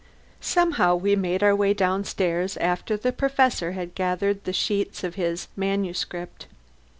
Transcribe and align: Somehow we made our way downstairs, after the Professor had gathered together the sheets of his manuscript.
Somehow 0.39 0.95
we 0.95 1.15
made 1.15 1.43
our 1.43 1.55
way 1.55 1.75
downstairs, 1.75 2.57
after 2.57 2.97
the 2.97 3.11
Professor 3.11 3.73
had 3.73 3.93
gathered 3.93 4.33
together 4.37 4.41
the 4.45 4.53
sheets 4.53 5.03
of 5.03 5.13
his 5.13 5.47
manuscript. 5.55 6.47